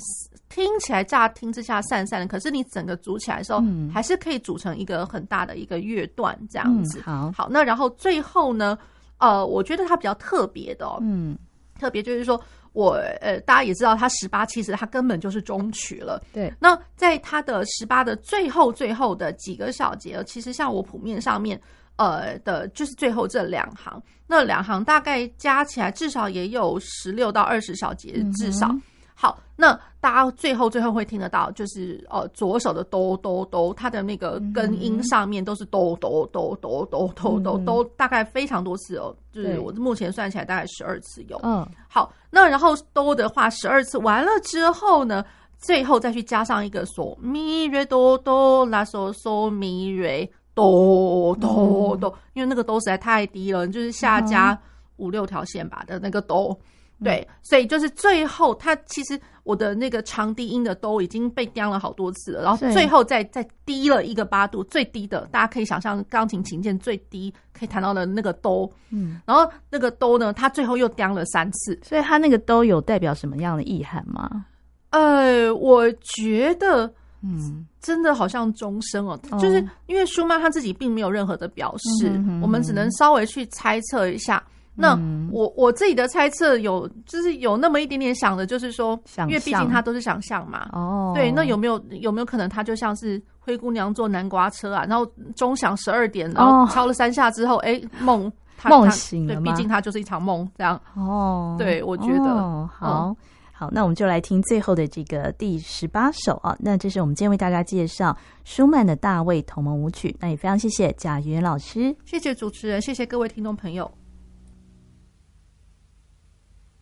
[0.54, 7.00] 听起来乍听之下散散的，可是你整个组起来的时候，嗯、还是可以组成一个很大的一个乐段这样子。
[7.00, 8.78] 嗯、好，好，那然后最后呢？
[9.18, 11.36] 呃，我觉得它比较特别的，哦，嗯，
[11.80, 12.40] 特别就是说
[12.72, 16.52] 我呃，大家也知道，它十八其实它根本就是中曲了，对。
[16.60, 21.60] 那在它的十八的最后最后的几个小节，其实像我谱面上面
[21.96, 28.68] 呃的，就是最后这两行，那两行大概加起来至少也有十六到二十小节，至少。
[28.68, 28.82] 嗯
[29.16, 41.40] 好，那大家最后最后会听得到，就是呃左手的哆哆哆，它的那个根音上面都是哆哆哆哆哆哆哆哆，大概非常多次哦，就是我目前算起来大概十二次有。
[41.42, 45.24] 嗯，好，那然后哆的话十二次完了之后呢，
[45.56, 54.60] 最后再去加上一个嗦咪瑞哆哆拉嗦嗦咪瑞哆哆哆，因为那个哆实在太低了，就是下加
[54.98, 56.54] 五六条线吧的那个哆。
[57.02, 74.46] 对，所以就是最后，他其实我的那个长低音的都已经被刁了好多次了，然后最后再再低了一个八度，最低的，大家可以想象钢琴琴键最低可以弹到的那个哆，嗯，然后那个哆呢，他最后又刁了三次，所以他那个哆有代表什么样的意涵吗？
[74.90, 76.86] 呃，我觉得，
[77.20, 82.08] 嗯，真的好像终身哦，就是因为舒曼他自己并没有任何的表示，
[82.40, 84.42] 我们只能稍微去猜测一下。
[84.76, 84.98] 那
[85.30, 90.68] 我我自己的猜测有，就是有那么一点点想的，就是说，因为毕竟他都是想象嘛。
[90.72, 91.12] 哦。
[91.14, 94.84] 对，那有没有有没有可能他就像是灰姑娘坐南瓜车啊？
[94.88, 95.06] 然后
[95.36, 98.30] 钟响十二点，然后敲了三下之后，哎，梦
[98.64, 99.36] 梦醒了。
[99.36, 100.80] 对，毕竟它就是一场梦，这样。
[100.94, 101.54] 哦。
[101.56, 102.66] 对，我觉得。
[102.66, 103.14] 好，
[103.52, 106.56] 好，那我们就来听最后的这个第十八首啊。
[106.58, 110.16] 那这是我们今天为大家介绍舒曼的大卫同盟舞曲。
[110.18, 113.88] 那也非常谢谢贾云老师，谢谢主持人，谢谢各位听众朋友。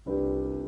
[0.05, 0.61] thank you